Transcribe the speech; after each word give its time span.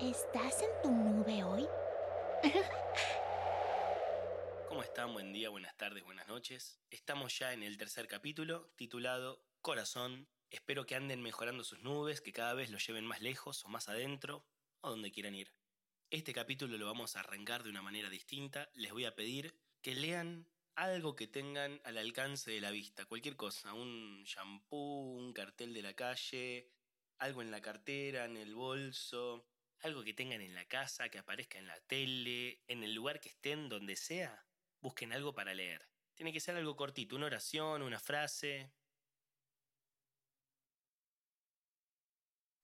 ¿Estás 0.00 0.62
en 0.62 0.70
tu 0.80 0.92
nube 0.92 1.42
hoy? 1.42 1.66
¿Cómo 4.68 4.84
están? 4.84 5.12
Buen 5.12 5.32
día, 5.32 5.48
buenas 5.48 5.76
tardes, 5.76 6.04
buenas 6.04 6.28
noches. 6.28 6.78
Estamos 6.88 7.36
ya 7.36 7.52
en 7.52 7.64
el 7.64 7.76
tercer 7.76 8.06
capítulo 8.06 8.70
titulado 8.76 9.44
Corazón. 9.60 10.28
Espero 10.50 10.86
que 10.86 10.94
anden 10.94 11.20
mejorando 11.20 11.64
sus 11.64 11.82
nubes, 11.82 12.20
que 12.20 12.32
cada 12.32 12.54
vez 12.54 12.70
los 12.70 12.86
lleven 12.86 13.06
más 13.06 13.22
lejos 13.22 13.64
o 13.64 13.68
más 13.68 13.88
adentro 13.88 14.46
o 14.82 14.90
donde 14.90 15.10
quieran 15.10 15.34
ir. 15.34 15.52
Este 16.10 16.32
capítulo 16.32 16.78
lo 16.78 16.86
vamos 16.86 17.16
a 17.16 17.20
arrancar 17.20 17.64
de 17.64 17.70
una 17.70 17.82
manera 17.82 18.08
distinta. 18.08 18.70
Les 18.74 18.92
voy 18.92 19.04
a 19.04 19.16
pedir 19.16 19.58
que 19.82 19.96
lean 19.96 20.46
algo 20.76 21.16
que 21.16 21.26
tengan 21.26 21.80
al 21.82 21.98
alcance 21.98 22.52
de 22.52 22.60
la 22.60 22.70
vista, 22.70 23.04
cualquier 23.04 23.34
cosa, 23.34 23.74
un 23.74 24.22
shampoo, 24.22 25.16
un 25.16 25.32
cartel 25.32 25.74
de 25.74 25.82
la 25.82 25.94
calle, 25.94 26.70
algo 27.18 27.42
en 27.42 27.50
la 27.50 27.60
cartera, 27.60 28.26
en 28.26 28.36
el 28.36 28.54
bolso, 28.54 29.44
algo 29.80 30.02
que 30.02 30.14
tengan 30.14 30.40
en 30.40 30.54
la 30.54 30.64
casa, 30.66 31.08
que 31.08 31.18
aparezca 31.18 31.58
en 31.58 31.66
la 31.66 31.78
tele, 31.80 32.62
en 32.66 32.82
el 32.82 32.94
lugar 32.94 33.20
que 33.20 33.28
estén, 33.28 33.68
donde 33.68 33.96
sea, 33.96 34.44
busquen 34.80 35.12
algo 35.12 35.34
para 35.34 35.54
leer. 35.54 35.88
Tiene 36.14 36.32
que 36.32 36.40
ser 36.40 36.56
algo 36.56 36.76
cortito, 36.76 37.16
una 37.16 37.26
oración, 37.26 37.82
una 37.82 38.00
frase. 38.00 38.72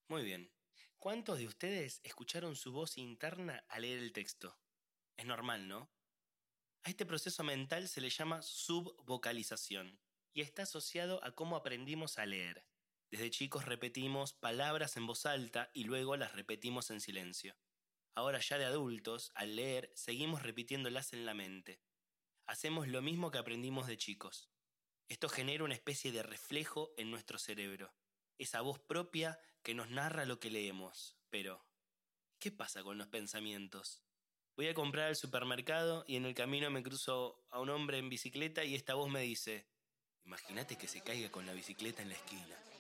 Muy 0.08 0.24
bien. 0.24 0.50
¿Cuántos 0.98 1.38
de 1.38 1.46
ustedes 1.46 2.00
escucharon 2.02 2.56
su 2.56 2.72
voz 2.72 2.98
interna 2.98 3.64
al 3.68 3.82
leer 3.82 3.98
el 3.98 4.12
texto? 4.12 4.58
Es 5.16 5.26
normal, 5.26 5.68
¿no? 5.68 5.90
A 6.82 6.90
este 6.90 7.06
proceso 7.06 7.44
mental 7.44 7.88
se 7.88 8.00
le 8.00 8.10
llama 8.10 8.42
subvocalización 8.42 10.00
y 10.32 10.40
está 10.40 10.62
asociado 10.62 11.22
a 11.24 11.32
cómo 11.32 11.56
aprendimos 11.56 12.18
a 12.18 12.26
leer. 12.26 12.66
Desde 13.14 13.30
chicos 13.30 13.64
repetimos 13.64 14.32
palabras 14.32 14.96
en 14.96 15.06
voz 15.06 15.24
alta 15.24 15.70
y 15.72 15.84
luego 15.84 16.16
las 16.16 16.32
repetimos 16.32 16.90
en 16.90 17.00
silencio. 17.00 17.56
Ahora 18.12 18.40
ya 18.40 18.58
de 18.58 18.64
adultos, 18.64 19.30
al 19.36 19.54
leer, 19.54 19.92
seguimos 19.94 20.42
repitiéndolas 20.42 21.12
en 21.12 21.24
la 21.24 21.32
mente. 21.32 21.80
Hacemos 22.48 22.88
lo 22.88 23.02
mismo 23.02 23.30
que 23.30 23.38
aprendimos 23.38 23.86
de 23.86 23.96
chicos. 23.96 24.50
Esto 25.06 25.28
genera 25.28 25.62
una 25.62 25.74
especie 25.74 26.10
de 26.10 26.24
reflejo 26.24 26.92
en 26.96 27.12
nuestro 27.12 27.38
cerebro, 27.38 27.94
esa 28.36 28.62
voz 28.62 28.80
propia 28.80 29.38
que 29.62 29.74
nos 29.74 29.90
narra 29.90 30.24
lo 30.24 30.40
que 30.40 30.50
leemos. 30.50 31.16
Pero, 31.30 31.64
¿qué 32.40 32.50
pasa 32.50 32.82
con 32.82 32.98
los 32.98 33.06
pensamientos? 33.06 34.02
Voy 34.56 34.66
a 34.66 34.74
comprar 34.74 35.06
al 35.06 35.14
supermercado 35.14 36.04
y 36.08 36.16
en 36.16 36.26
el 36.26 36.34
camino 36.34 36.68
me 36.68 36.82
cruzo 36.82 37.46
a 37.50 37.60
un 37.60 37.70
hombre 37.70 37.98
en 37.98 38.08
bicicleta 38.08 38.64
y 38.64 38.74
esta 38.74 38.94
voz 38.94 39.08
me 39.08 39.20
dice, 39.20 39.68
imagínate 40.24 40.76
que 40.76 40.88
se 40.88 41.00
caiga 41.04 41.30
con 41.30 41.46
la 41.46 41.52
bicicleta 41.52 42.02
en 42.02 42.08
la 42.08 42.16
esquina. 42.16 42.73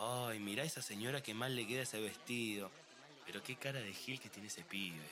Ay, 0.00 0.38
mira 0.38 0.62
esa 0.62 0.80
señora 0.80 1.20
que 1.20 1.34
mal 1.34 1.56
le 1.56 1.66
queda 1.66 1.82
ese 1.82 2.00
vestido. 2.00 2.70
Pero 3.26 3.42
qué 3.42 3.56
cara 3.56 3.80
de 3.80 3.92
gil 3.92 4.20
que 4.20 4.28
tiene 4.28 4.46
ese 4.46 4.62
pibe. 4.62 5.02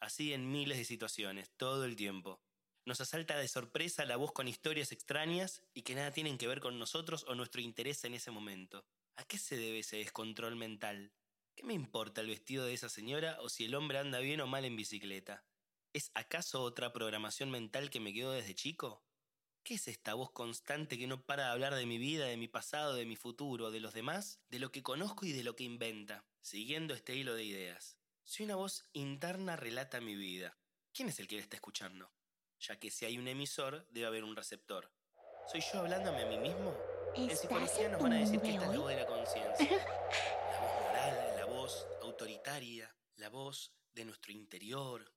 Así 0.00 0.32
en 0.32 0.52
miles 0.52 0.78
de 0.78 0.84
situaciones, 0.84 1.50
todo 1.56 1.84
el 1.84 1.96
tiempo. 1.96 2.40
Nos 2.86 3.00
asalta 3.00 3.36
de 3.36 3.48
sorpresa 3.48 4.04
la 4.04 4.16
voz 4.16 4.30
con 4.30 4.46
historias 4.46 4.92
extrañas 4.92 5.62
y 5.74 5.82
que 5.82 5.96
nada 5.96 6.12
tienen 6.12 6.38
que 6.38 6.46
ver 6.46 6.60
con 6.60 6.78
nosotros 6.78 7.24
o 7.26 7.34
nuestro 7.34 7.60
interés 7.60 8.04
en 8.04 8.14
ese 8.14 8.30
momento. 8.30 8.86
¿A 9.16 9.24
qué 9.24 9.36
se 9.36 9.56
debe 9.56 9.80
ese 9.80 9.96
descontrol 9.96 10.54
mental? 10.54 11.12
¿Qué 11.56 11.64
me 11.64 11.74
importa 11.74 12.20
el 12.20 12.28
vestido 12.28 12.66
de 12.66 12.74
esa 12.74 12.88
señora 12.88 13.36
o 13.40 13.48
si 13.48 13.64
el 13.64 13.74
hombre 13.74 13.98
anda 13.98 14.20
bien 14.20 14.40
o 14.40 14.46
mal 14.46 14.64
en 14.64 14.76
bicicleta? 14.76 15.44
¿Es 15.92 16.12
acaso 16.14 16.62
otra 16.62 16.92
programación 16.92 17.50
mental 17.50 17.90
que 17.90 17.98
me 17.98 18.12
quedó 18.12 18.30
desde 18.30 18.54
chico? 18.54 19.07
¿Qué 19.68 19.74
es 19.74 19.86
esta 19.86 20.14
voz 20.14 20.30
constante 20.30 20.96
que 20.96 21.06
no 21.06 21.20
para 21.20 21.44
de 21.44 21.50
hablar 21.50 21.74
de 21.74 21.84
mi 21.84 21.98
vida, 21.98 22.24
de 22.24 22.38
mi 22.38 22.48
pasado, 22.48 22.94
de 22.94 23.04
mi 23.04 23.16
futuro, 23.16 23.70
de 23.70 23.80
los 23.80 23.92
demás, 23.92 24.40
de 24.48 24.60
lo 24.60 24.72
que 24.72 24.82
conozco 24.82 25.26
y 25.26 25.32
de 25.32 25.44
lo 25.44 25.56
que 25.56 25.64
inventa? 25.64 26.24
Siguiendo 26.40 26.94
este 26.94 27.14
hilo 27.14 27.34
de 27.34 27.44
ideas. 27.44 27.98
Si 28.24 28.42
una 28.44 28.56
voz 28.56 28.86
interna 28.94 29.56
relata 29.56 30.00
mi 30.00 30.14
vida, 30.14 30.56
¿quién 30.94 31.10
es 31.10 31.20
el 31.20 31.28
que 31.28 31.36
la 31.36 31.42
está 31.42 31.56
escuchando? 31.56 32.10
Ya 32.60 32.78
que 32.78 32.90
si 32.90 33.04
hay 33.04 33.18
un 33.18 33.28
emisor, 33.28 33.86
debe 33.90 34.06
haber 34.06 34.24
un 34.24 34.36
receptor. 34.36 34.90
¿Soy 35.52 35.60
yo 35.60 35.80
hablándome 35.80 36.22
a 36.22 36.26
mí 36.28 36.38
mismo? 36.38 36.74
En 37.14 37.36
psicología 37.36 37.90
nos 37.90 38.00
van 38.00 38.14
a 38.14 38.20
decir 38.20 38.40
que 38.40 38.54
esta 38.54 38.64
es 38.64 38.70
la 38.70 38.78
voz 38.78 38.88
de 38.88 38.96
la 38.96 39.06
conciencia. 39.06 39.70
La 39.70 40.60
voz 40.62 40.82
moral, 40.82 41.34
la 41.36 41.44
voz 41.44 41.86
autoritaria, 42.00 42.96
la 43.16 43.28
voz 43.28 43.74
de 43.92 44.06
nuestro 44.06 44.32
interior, 44.32 45.12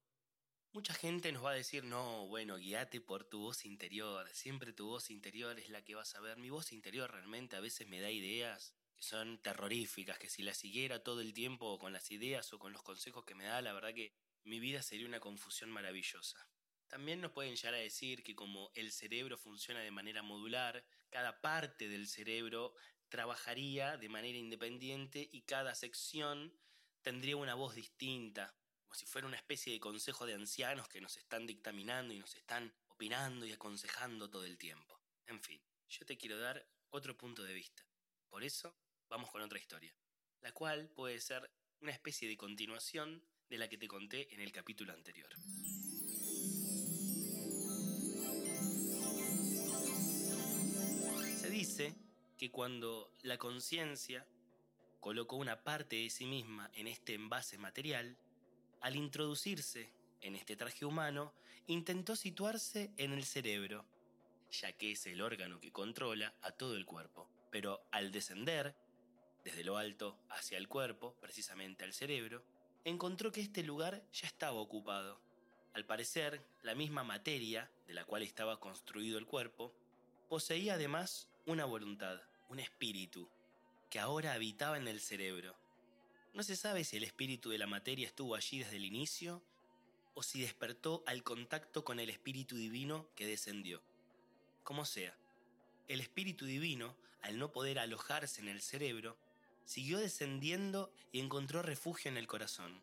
Mucha 0.74 0.94
gente 0.94 1.34
nos 1.34 1.44
va 1.44 1.52
a 1.52 1.56
decir, 1.56 1.84
no, 1.84 2.28
bueno, 2.28 2.56
guíate 2.56 3.02
por 3.02 3.26
tu 3.26 3.42
voz 3.42 3.66
interior, 3.66 4.30
siempre 4.32 4.72
tu 4.72 4.88
voz 4.88 5.10
interior 5.10 5.60
es 5.60 5.68
la 5.68 5.84
que 5.84 5.96
vas 5.96 6.16
a 6.16 6.22
ver. 6.22 6.38
Mi 6.38 6.50
voz 6.50 6.72
interior 6.72 7.12
realmente 7.12 7.58
a 7.58 7.60
veces 7.60 7.90
me 7.90 8.00
da 8.00 8.10
ideas 8.10 8.74
que 8.96 9.04
son 9.04 9.42
terroríficas, 9.42 10.18
que 10.18 10.30
si 10.30 10.44
las 10.44 10.56
siguiera 10.56 11.04
todo 11.04 11.20
el 11.20 11.34
tiempo 11.34 11.78
con 11.78 11.92
las 11.92 12.10
ideas 12.10 12.54
o 12.54 12.60
con 12.60 12.72
los 12.72 12.84
consejos 12.84 13.26
que 13.26 13.36
me 13.36 13.44
da, 13.44 13.62
la 13.62 13.74
verdad 13.74 13.94
que 13.94 14.14
mi 14.46 14.62
vida 14.62 14.82
sería 14.82 15.08
una 15.08 15.20
confusión 15.20 15.70
maravillosa. 15.70 16.48
También 16.88 17.20
nos 17.20 17.34
pueden 17.34 17.58
llegar 17.58 17.74
a 17.74 17.78
decir 17.78 18.24
que 18.24 18.34
como 18.34 18.72
el 18.74 18.94
cerebro 18.94 19.38
funciona 19.38 19.82
de 19.82 19.92
manera 19.92 20.24
modular, 20.24 20.86
cada 21.10 21.42
parte 21.42 21.90
del 21.90 22.08
cerebro 22.08 22.76
trabajaría 23.10 23.98
de 23.98 24.08
manera 24.08 24.38
independiente 24.38 25.28
y 25.34 25.42
cada 25.42 25.76
sección 25.76 26.58
tendría 27.02 27.36
una 27.36 27.56
voz 27.56 27.76
distinta, 27.76 28.56
como 28.92 29.00
si 29.00 29.06
fuera 29.06 29.26
una 29.26 29.38
especie 29.38 29.72
de 29.72 29.80
consejo 29.80 30.26
de 30.26 30.34
ancianos 30.34 30.90
que 30.90 31.00
nos 31.00 31.16
están 31.16 31.48
dictaminando 31.48 32.14
y 32.14 32.20
nos 32.20 32.36
están 32.36 32.74
opinando 32.90 33.46
y 33.46 33.54
aconsejando 33.54 34.30
todo 34.30 34.44
el 34.44 34.58
tiempo. 34.58 35.00
En 35.28 35.42
fin, 35.42 35.62
yo 35.88 36.06
te 36.06 36.18
quiero 36.18 36.38
dar 36.38 36.68
otro 36.90 37.16
punto 37.16 37.42
de 37.42 37.54
vista. 37.54 37.86
Por 38.28 38.44
eso, 38.44 38.76
vamos 39.08 39.32
con 39.32 39.42
otra 39.42 39.60
historia, 39.60 39.96
la 40.42 40.52
cual 40.52 40.90
puede 40.90 41.22
ser 41.22 41.50
una 41.80 41.94
especie 41.94 42.28
de 42.28 42.36
continuación 42.36 43.24
de 43.48 43.60
la 43.60 43.70
que 43.70 43.78
te 43.78 43.88
conté 43.88 44.28
en 44.34 44.42
el 44.42 44.52
capítulo 44.52 44.92
anterior. 44.92 45.34
Se 51.38 51.50
dice 51.50 51.96
que 52.38 52.52
cuando 52.52 53.14
la 53.22 53.38
conciencia 53.38 54.28
colocó 55.00 55.38
una 55.38 55.64
parte 55.64 55.96
de 55.96 56.10
sí 56.10 56.26
misma 56.26 56.70
en 56.74 56.88
este 56.88 57.14
envase 57.14 57.58
material, 57.58 58.18
al 58.82 58.96
introducirse 58.96 59.94
en 60.22 60.36
este 60.36 60.56
traje 60.56 60.86
humano, 60.86 61.34
intentó 61.68 62.16
situarse 62.16 62.92
en 62.98 63.14
el 63.14 63.24
cerebro, 63.24 63.86
ya 64.52 64.72
que 64.74 64.92
es 64.92 65.06
el 65.08 65.22
órgano 65.22 65.60
que 65.60 65.72
controla 65.72 66.34
a 66.42 66.52
todo 66.52 66.76
el 66.76 66.86
cuerpo. 66.86 67.30
Pero 67.52 67.86
al 67.92 68.12
descender, 68.12 68.76
desde 69.44 69.64
lo 69.64 69.78
alto 69.78 70.18
hacia 70.30 70.58
el 70.58 70.68
cuerpo, 70.68 71.16
precisamente 71.20 71.84
al 71.84 71.94
cerebro, 71.94 72.44
encontró 72.84 73.32
que 73.32 73.42
este 73.42 73.64
lugar 73.64 74.04
ya 74.12 74.28
estaba 74.28 74.60
ocupado. 74.60 75.22
Al 75.74 75.86
parecer, 75.86 76.46
la 76.64 76.76
misma 76.76 77.04
materia 77.04 77.72
de 77.88 77.94
la 77.94 78.06
cual 78.06 78.24
estaba 78.24 78.60
construido 78.60 79.18
el 79.18 79.26
cuerpo, 79.26 79.74
poseía 80.28 80.74
además 80.74 81.30
una 81.46 81.66
voluntad, 81.66 82.22
un 82.50 82.60
espíritu, 82.60 83.30
que 83.90 84.00
ahora 84.00 84.34
habitaba 84.34 84.78
en 84.78 84.88
el 84.88 85.00
cerebro 85.00 85.56
no 86.34 86.44
se 86.44 86.56
sabe 86.56 86.84
si 86.84 86.98
el 86.98 87.04
espíritu 87.04 87.50
de 87.50 87.58
la 87.58 87.68
materia 87.68 88.08
estuvo 88.08 88.36
allí 88.36 88.60
desde 88.60 88.78
el 88.78 88.86
inicio 88.86 89.44
o 90.14 90.24
si 90.24 90.42
despertó 90.42 91.04
al 91.06 91.24
contacto 91.24 91.84
con 91.84 92.00
el 92.00 92.10
espíritu 92.10 92.56
divino 92.56 93.08
que 93.16 93.26
descendió. 93.26 93.82
Como 94.64 94.86
sea, 94.86 95.16
el 95.88 96.00
espíritu 96.00 96.46
divino, 96.46 96.96
al 97.22 97.38
no 97.38 97.52
poder 97.52 97.80
alojarse 97.80 98.42
en 98.42 98.48
el 98.48 98.62
cerebro, 98.62 99.18
siguió 99.66 100.00
descendiendo 100.00 100.94
y 101.12 101.20
encontró 101.20 101.62
refugio 101.62 102.10
en 102.10 102.18
el 102.18 102.28
corazón. 102.28 102.82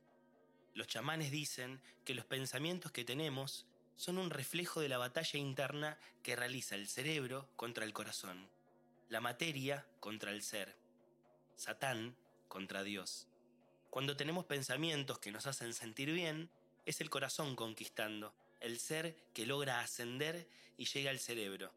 Los 0.75 0.87
chamanes 0.87 1.31
dicen 1.31 1.81
que 2.05 2.15
los 2.15 2.25
pensamientos 2.25 2.93
que 2.93 3.05
tenemos 3.05 3.67
son 3.97 4.19
un 4.19 4.31
reflejo 4.31 4.81
de 4.81 4.89
la 4.89 4.99
batalla 4.99 5.39
interna 5.39 5.99
que 6.23 6.37
realiza 6.37 6.75
el 6.75 6.87
cerebro 6.87 7.49
contra 7.57 7.85
el 7.85 7.93
corazón, 7.93 8.49
la 9.09 9.21
materia 9.21 9.87
contra 10.01 10.31
el 10.31 10.43
ser, 10.43 10.77
Satán 11.57 12.15
contra 12.47 12.85
Dios. 12.85 13.27
Cuando 13.91 14.17
tenemos 14.17 14.45
pensamientos 14.45 15.19
que 15.19 15.33
nos 15.33 15.47
hacen 15.47 15.73
sentir 15.73 16.13
bien, 16.13 16.51
es 16.85 17.01
el 17.01 17.11
corazón 17.11 17.57
conquistando, 17.57 18.35
el 18.61 18.79
ser 18.79 19.17
que 19.33 19.47
logra 19.47 19.81
ascender 19.81 20.47
y 20.77 20.85
llega 20.85 21.11
al 21.11 21.19
cerebro. 21.19 21.73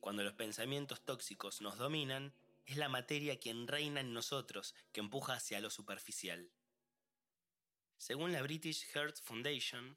Cuando 0.00 0.24
los 0.24 0.34
pensamientos 0.34 1.04
tóxicos 1.04 1.60
nos 1.60 1.78
dominan, 1.78 2.32
es 2.66 2.76
la 2.76 2.88
materia 2.88 3.38
quien 3.38 3.68
reina 3.68 4.00
en 4.00 4.12
nosotros, 4.12 4.74
que 4.92 5.00
empuja 5.00 5.34
hacia 5.34 5.60
lo 5.60 5.70
superficial. 5.70 6.50
Según 7.96 8.32
la 8.32 8.42
British 8.42 8.84
Heart 8.92 9.18
Foundation, 9.22 9.96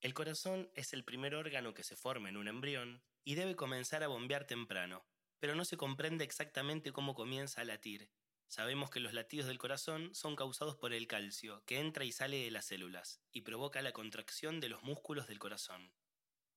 el 0.00 0.14
corazón 0.14 0.68
es 0.74 0.92
el 0.92 1.04
primer 1.04 1.34
órgano 1.34 1.74
que 1.74 1.84
se 1.84 1.96
forma 1.96 2.28
en 2.28 2.36
un 2.36 2.48
embrión 2.48 3.00
y 3.24 3.36
debe 3.36 3.56
comenzar 3.56 4.02
a 4.02 4.08
bombear 4.08 4.46
temprano, 4.46 5.04
pero 5.38 5.54
no 5.54 5.64
se 5.64 5.76
comprende 5.76 6.24
exactamente 6.24 6.92
cómo 6.92 7.14
comienza 7.14 7.60
a 7.60 7.64
latir, 7.64 8.08
Sabemos 8.48 8.90
que 8.90 9.00
los 9.00 9.14
latidos 9.14 9.46
del 9.46 9.58
corazón 9.58 10.14
son 10.14 10.34
causados 10.34 10.76
por 10.76 10.92
el 10.92 11.06
calcio, 11.06 11.62
que 11.66 11.78
entra 11.78 12.04
y 12.04 12.12
sale 12.12 12.38
de 12.42 12.50
las 12.50 12.66
células, 12.66 13.20
y 13.30 13.42
provoca 13.42 13.80
la 13.82 13.92
contracción 13.92 14.58
de 14.58 14.68
los 14.68 14.82
músculos 14.82 15.28
del 15.28 15.38
corazón. 15.38 15.92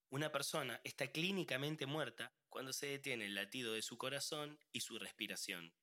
Una 0.09 0.31
persona 0.31 0.81
está 0.83 1.11
clínicamente 1.11 1.85
muerta 1.85 2.33
cuando 2.49 2.73
se 2.73 2.87
detiene 2.87 3.25
el 3.25 3.35
latido 3.35 3.73
de 3.73 3.81
su 3.81 3.97
corazón 3.97 4.59
y 4.71 4.81
su 4.81 4.97
respiración. 4.97 5.73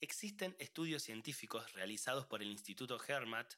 Existen 0.00 0.54
estudios 0.58 1.02
científicos 1.02 1.72
realizados 1.72 2.26
por 2.26 2.42
el 2.42 2.50
Instituto 2.50 3.02
Hermat 3.02 3.54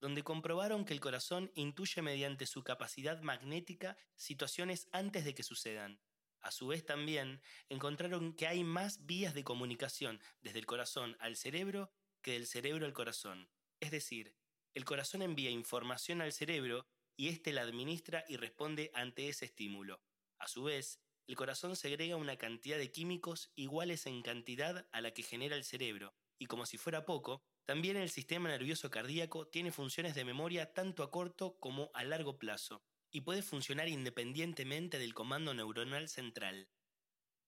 donde 0.00 0.24
comprobaron 0.24 0.84
que 0.84 0.94
el 0.94 1.00
corazón 1.00 1.50
intuye 1.54 2.00
mediante 2.02 2.46
su 2.46 2.64
capacidad 2.64 3.20
magnética 3.20 3.96
situaciones 4.16 4.88
antes 4.92 5.24
de 5.24 5.34
que 5.34 5.42
sucedan. 5.42 6.00
A 6.40 6.50
su 6.50 6.68
vez 6.68 6.84
también 6.84 7.40
encontraron 7.68 8.34
que 8.34 8.46
hay 8.46 8.64
más 8.64 9.06
vías 9.06 9.34
de 9.34 9.44
comunicación 9.44 10.20
desde 10.40 10.58
el 10.58 10.66
corazón 10.66 11.16
al 11.20 11.36
cerebro 11.36 11.92
que 12.22 12.32
del 12.32 12.46
cerebro 12.46 12.86
al 12.86 12.92
corazón. 12.92 13.50
Es 13.80 13.90
decir, 13.90 14.36
el 14.74 14.84
corazón 14.84 15.22
envía 15.22 15.50
información 15.50 16.20
al 16.20 16.32
cerebro 16.32 16.86
y 17.16 17.28
éste 17.28 17.52
la 17.52 17.62
administra 17.62 18.24
y 18.28 18.36
responde 18.36 18.90
ante 18.94 19.28
ese 19.28 19.46
estímulo. 19.46 20.02
A 20.38 20.48
su 20.48 20.64
vez, 20.64 21.00
el 21.26 21.36
corazón 21.36 21.76
segrega 21.76 22.16
una 22.16 22.36
cantidad 22.36 22.78
de 22.78 22.90
químicos 22.90 23.52
iguales 23.54 24.06
en 24.06 24.22
cantidad 24.22 24.88
a 24.90 25.00
la 25.00 25.12
que 25.12 25.22
genera 25.22 25.56
el 25.56 25.64
cerebro, 25.64 26.14
y 26.38 26.46
como 26.46 26.66
si 26.66 26.78
fuera 26.78 27.04
poco, 27.04 27.42
también 27.66 27.96
el 27.96 28.10
sistema 28.10 28.48
nervioso 28.48 28.90
cardíaco 28.90 29.46
tiene 29.46 29.70
funciones 29.70 30.14
de 30.14 30.24
memoria 30.24 30.72
tanto 30.72 31.02
a 31.02 31.10
corto 31.10 31.58
como 31.60 31.90
a 31.94 32.02
largo 32.04 32.38
plazo, 32.38 32.82
y 33.10 33.22
puede 33.22 33.42
funcionar 33.42 33.88
independientemente 33.88 34.98
del 34.98 35.14
comando 35.14 35.54
neuronal 35.54 36.08
central. 36.08 36.68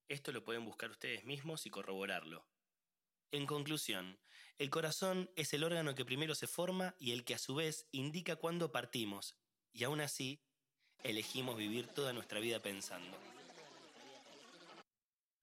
Esto 0.09 0.33
lo 0.33 0.45
pueden 0.45 0.65
buscar 0.65 0.91
ustedes 0.91 1.25
mismos 1.25 1.67
y 1.67 1.71
corroborarlo. 1.71 2.47
En 3.31 3.47
conclusión, 3.47 4.19
el 4.59 4.69
corazón 4.71 5.31
es 5.37 5.55
el 5.55 5.65
órgano 5.65 5.95
que 5.95 6.05
primero 6.05 6.35
se 6.35 6.47
forma 6.47 6.95
y 6.99 7.13
el 7.13 7.25
que 7.25 7.35
a 7.35 7.39
su 7.39 7.55
vez 7.55 7.89
indica 7.93 8.37
cuándo 8.37 8.73
partimos, 8.73 9.37
y 9.73 9.85
aún 9.85 10.01
así, 10.01 10.45
elegimos 11.03 11.57
vivir 11.57 11.89
toda 11.89 12.13
nuestra 12.13 12.41
vida 12.41 12.61
pensando. 12.61 13.17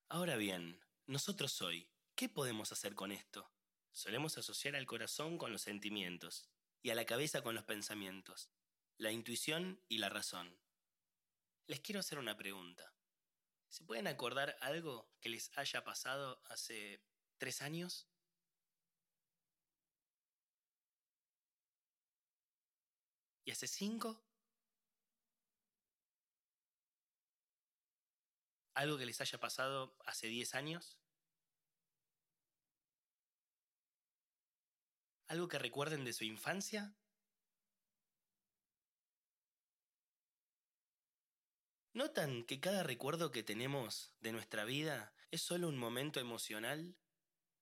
Ahora 0.08 0.36
bien, 0.38 0.80
nosotros 1.08 1.62
hoy, 1.62 1.90
¿qué 2.16 2.30
podemos 2.30 2.72
hacer 2.72 2.94
con 2.94 3.12
esto? 3.12 3.52
Solemos 3.92 4.38
asociar 4.38 4.76
al 4.76 4.86
corazón 4.86 5.38
con 5.38 5.52
los 5.52 5.64
sentimientos 5.64 6.50
y 6.82 6.92
a 6.92 6.96
la 6.96 7.06
cabeza 7.06 7.42
con 7.42 7.56
los 7.56 7.64
pensamientos, 7.64 8.50
la 9.00 9.12
intuición 9.12 9.82
y 9.88 9.98
la 9.98 10.10
razón. 10.10 10.56
Les 11.66 11.80
quiero 11.80 12.00
hacer 12.00 12.20
una 12.20 12.38
pregunta. 12.38 12.94
¿Se 13.68 13.84
pueden 13.84 14.08
acordar 14.08 14.56
algo 14.62 15.10
que 15.20 15.30
les 15.30 15.58
haya 15.58 15.84
pasado 15.84 16.42
hace 16.46 17.02
¿Tres 17.40 17.62
años? 17.62 18.06
¿Y 23.46 23.52
hace 23.52 23.66
cinco? 23.66 24.22
¿Algo 28.74 28.98
que 28.98 29.06
les 29.06 29.22
haya 29.22 29.40
pasado 29.40 29.96
hace 30.06 30.28
diez 30.28 30.54
años? 30.54 31.00
¿Algo 35.28 35.48
que 35.48 35.58
recuerden 35.58 36.04
de 36.04 36.12
su 36.12 36.26
infancia? 36.26 36.94
¿Notan 42.00 42.46
que 42.46 42.62
cada 42.62 42.84
recuerdo 42.84 43.30
que 43.30 43.44
tenemos 43.44 44.14
de 44.22 44.32
nuestra 44.32 44.64
vida 44.64 45.14
es 45.32 45.42
solo 45.42 45.68
un 45.68 45.78
momento 45.78 46.22
emocional 46.22 46.96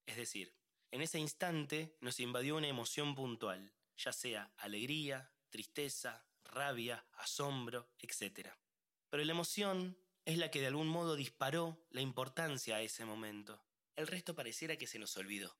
es 0.06 0.16
decir, 0.16 0.54
en 0.92 1.01
ese 1.01 1.18
instante 1.18 1.98
nos 2.01 2.19
invadió 2.19 2.56
una 2.56 2.68
emoción 2.68 3.16
puntual, 3.16 3.74
ya 3.98 4.13
sea 4.13 4.54
alegría, 4.57 5.34
tristeza, 5.50 6.24
rabia, 6.44 7.04
asombro, 7.13 7.89
etc. 7.98 8.50
Pero 9.10 9.25
la 9.25 9.31
emoción 9.31 9.98
es 10.24 10.38
la 10.38 10.51
que 10.51 10.62
de 10.62 10.68
algún 10.68 10.88
modo 10.88 11.16
disparó 11.16 11.83
la 11.90 12.01
importancia 12.01 12.75
a 12.75 12.81
ese 12.81 13.06
momento. 13.06 13.66
El 13.95 14.06
resto 14.06 14.36
pareciera 14.36 14.78
que 14.78 14.86
se 14.86 15.00
nos 15.00 15.18
olvidó. 15.18 15.57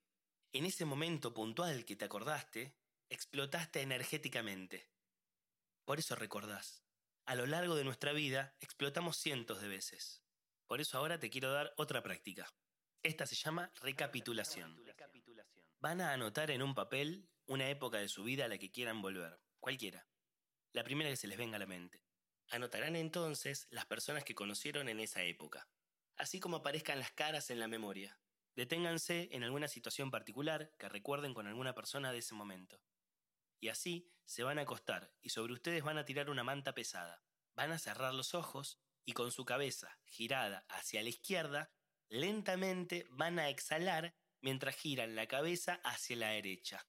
En 0.54 0.66
ese 0.66 0.86
momento 0.86 1.34
puntual 1.34 1.84
que 1.84 1.96
te 1.96 2.06
acordaste, 2.06 2.78
explotaste 3.10 3.82
energéticamente. 3.82 4.88
Por 5.84 5.98
eso 5.98 6.14
recordás. 6.14 6.87
A 7.28 7.36
lo 7.36 7.46
largo 7.46 7.76
de 7.76 7.84
nuestra 7.84 8.14
vida 8.14 8.56
explotamos 8.62 9.18
cientos 9.18 9.60
de 9.60 9.68
veces. 9.68 10.24
Por 10.66 10.80
eso 10.80 10.98
ahora 10.98 11.20
te 11.20 11.30
quiero 11.30 11.52
dar 11.52 11.74
otra 11.76 12.02
práctica. 12.02 12.50
Esta 13.04 13.26
se 13.26 13.36
llama 13.36 13.70
recapitulación. 13.82 14.82
Van 15.80 16.00
a 16.00 16.14
anotar 16.14 16.52
en 16.52 16.64
un 16.64 16.74
papel 16.74 17.28
una 17.46 17.70
época 17.70 17.98
de 17.98 18.08
su 18.08 18.24
vida 18.24 18.46
a 18.46 18.48
la 18.48 18.58
que 18.58 18.72
quieran 18.72 19.02
volver, 19.02 19.42
cualquiera. 19.60 20.08
La 20.72 20.86
primera 20.86 21.10
que 21.10 21.18
se 21.18 21.28
les 21.28 21.38
venga 21.38 21.58
a 21.58 21.60
la 21.60 21.66
mente. 21.66 22.02
Anotarán 22.48 22.96
entonces 22.96 23.68
las 23.72 23.86
personas 23.86 24.24
que 24.24 24.34
conocieron 24.34 24.88
en 24.88 25.02
esa 25.02 25.22
época, 25.24 25.68
así 26.16 26.40
como 26.40 26.58
aparezcan 26.58 26.98
las 26.98 27.12
caras 27.12 27.50
en 27.50 27.60
la 27.60 27.68
memoria. 27.68 28.18
Deténganse 28.56 29.28
en 29.34 29.44
alguna 29.44 29.68
situación 29.68 30.12
particular 30.12 30.72
que 30.78 30.88
recuerden 30.88 31.34
con 31.34 31.46
alguna 31.46 31.76
persona 31.76 32.14
de 32.14 32.20
ese 32.20 32.36
momento. 32.36 32.82
Y 33.60 33.70
así 33.70 34.12
se 34.26 34.44
van 34.44 34.60
a 34.60 34.64
acostar 34.64 35.12
y 35.22 35.30
sobre 35.30 35.54
ustedes 35.54 35.84
van 35.84 35.98
a 35.98 36.06
tirar 36.06 36.30
una 36.30 36.44
manta 36.44 36.74
pesada. 36.74 37.24
Van 37.56 37.72
a 37.72 37.80
cerrar 37.80 38.14
los 38.14 38.36
ojos 38.36 38.80
y 39.06 39.14
con 39.14 39.32
su 39.32 39.46
cabeza 39.46 40.00
girada 40.06 40.66
hacia 40.70 41.02
la 41.02 41.10
izquierda 41.10 41.72
lentamente 42.10 43.08
van 43.10 43.40
a 43.40 43.50
exhalar 43.50 44.16
mientras 44.42 44.76
giran 44.76 45.16
la 45.16 45.28
cabeza 45.28 45.80
hacia 45.84 46.18
la 46.18 46.30
derecha. 46.30 46.86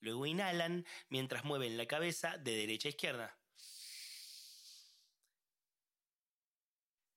Luego 0.00 0.26
inhalan 0.26 0.86
mientras 1.08 1.44
mueven 1.44 1.76
la 1.76 1.86
cabeza 1.86 2.38
de 2.38 2.56
derecha 2.56 2.88
a 2.88 2.90
izquierda. 2.90 3.38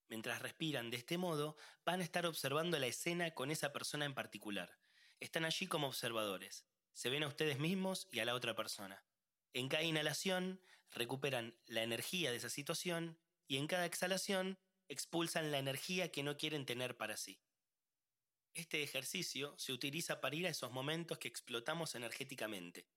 Mientras 0.07 0.41
respiran 0.41 0.89
de 0.89 0.97
este 0.97 1.17
modo, 1.17 1.55
van 1.85 2.01
a 2.01 2.03
estar 2.03 2.25
observando 2.25 2.77
la 2.79 2.87
escena 2.87 3.31
con 3.31 3.49
esa 3.51 3.71
persona 3.71 4.05
en 4.05 4.13
particular. 4.13 4.80
Están 5.21 5.45
allí 5.45 5.67
como 5.67 5.87
observadores. 5.87 6.65
Se 6.93 7.11
ven 7.11 7.23
a 7.23 7.27
ustedes 7.27 7.59
mismos 7.59 8.07
y 8.11 8.19
a 8.19 8.25
la 8.25 8.33
otra 8.33 8.55
persona. 8.55 9.05
En 9.53 9.69
cada 9.69 9.83
inhalación 9.83 10.59
recuperan 10.89 11.55
la 11.67 11.83
energía 11.83 12.31
de 12.31 12.37
esa 12.37 12.49
situación 12.49 13.19
y 13.47 13.57
en 13.57 13.67
cada 13.67 13.85
exhalación 13.85 14.57
expulsan 14.89 15.51
la 15.51 15.59
energía 15.59 16.11
que 16.11 16.23
no 16.23 16.37
quieren 16.37 16.65
tener 16.65 16.97
para 16.97 17.17
sí. 17.17 17.39
Este 18.55 18.81
ejercicio 18.81 19.53
se 19.59 19.73
utiliza 19.73 20.21
para 20.21 20.35
ir 20.35 20.47
a 20.47 20.49
esos 20.49 20.71
momentos 20.71 21.19
que 21.19 21.27
explotamos 21.27 21.93
energéticamente, 21.93 22.89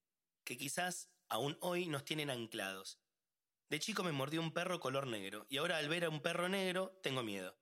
que 0.45 0.57
quizás 0.57 1.11
aún 1.29 1.59
hoy 1.61 1.87
nos 1.89 2.07
tienen 2.07 2.31
anclados. 2.31 3.01
De 3.69 3.79
chico 3.81 4.03
me 4.03 4.13
mordió 4.13 4.41
un 4.41 4.53
perro 4.53 4.81
color 4.81 5.07
negro 5.07 5.47
y 5.51 5.59
ahora 5.59 5.77
al 5.77 5.91
ver 5.91 6.07
a 6.07 6.09
un 6.09 6.23
perro 6.23 6.49
negro 6.49 6.99
tengo 7.03 7.23
miedo. 7.23 7.59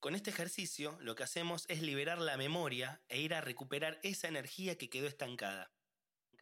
Con 0.00 0.14
este 0.14 0.30
ejercicio 0.30 0.96
lo 1.00 1.14
que 1.14 1.24
hacemos 1.24 1.64
es 1.68 1.82
liberar 1.82 2.18
la 2.18 2.36
memoria 2.36 3.02
e 3.08 3.20
ir 3.20 3.34
a 3.34 3.40
recuperar 3.40 3.98
esa 4.02 4.28
energía 4.28 4.76
que 4.76 4.90
quedó 4.90 5.06
estancada. 5.06 5.72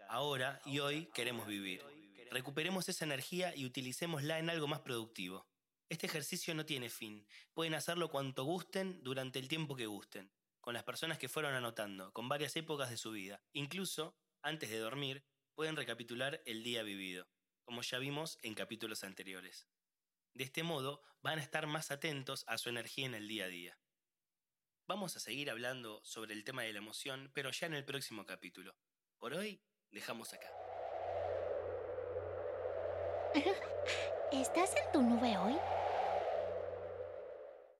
Ahora 0.09 0.61
y 0.67 0.81
hoy 0.81 1.07
queremos 1.15 1.47
vivir. 1.47 1.83
Recuperemos 2.31 2.89
esa 2.89 3.05
energía 3.05 3.55
y 3.55 3.65
utilicémosla 3.65 4.39
en 4.39 4.51
algo 4.51 4.67
más 4.67 4.81
productivo. 4.81 5.47
Este 5.89 6.07
ejercicio 6.07 6.55
no 6.55 6.67
tiene 6.67 6.91
fin. 6.91 7.27
Pueden 7.53 7.75
hacerlo 7.75 8.11
cuanto 8.11 8.45
gusten 8.45 9.03
durante 9.03 9.39
el 9.39 9.49
tiempo 9.49 9.77
que 9.77 9.87
gusten, 9.87 10.33
con 10.61 10.75
las 10.75 10.83
personas 10.83 11.19
que 11.19 11.29
fueron 11.29 11.55
anotando, 11.55 12.13
con 12.13 12.29
varias 12.29 12.57
épocas 12.57 12.91
de 12.91 12.97
su 12.97 13.13
vida. 13.13 13.41
Incluso, 13.53 14.17
antes 14.43 14.69
de 14.71 14.79
dormir, 14.79 15.25
pueden 15.55 15.77
recapitular 15.77 16.43
el 16.45 16.65
día 16.65 16.83
vivido, 16.83 17.29
como 17.65 17.83
ya 17.83 17.99
vimos 17.99 18.39
en 18.43 18.55
capítulos 18.55 19.05
anteriores. 19.05 19.69
De 20.35 20.43
este 20.43 20.65
modo, 20.65 21.01
van 21.23 21.39
a 21.39 21.43
estar 21.43 21.67
más 21.69 21.93
atentos 21.93 22.45
a 22.49 22.59
su 22.59 22.69
energía 22.69 23.07
en 23.07 23.15
el 23.15 23.29
día 23.29 23.45
a 23.45 23.49
día. 23.49 23.79
Vamos 24.87 25.17
a 25.17 25.21
seguir 25.21 25.49
hablando 25.49 26.05
sobre 26.05 26.35
el 26.35 26.43
tema 26.43 26.63
de 26.63 26.73
la 26.73 26.81
emoción, 26.81 27.31
pero 27.33 27.51
ya 27.53 27.69
en 27.69 27.75
el 27.75 27.85
próximo 27.85 28.27
capítulo. 28.27 28.77
Por 29.17 29.33
hoy, 29.33 29.63
dejamos 29.91 30.35
acá. 30.35 30.51
¿Estás 34.33 34.75
en 34.77 34.93
tu 34.93 35.03
nube 35.03 35.39
hoy? 35.39 35.55